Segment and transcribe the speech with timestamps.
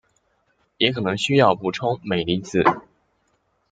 [0.79, 2.63] 也可能需要补充镁离子。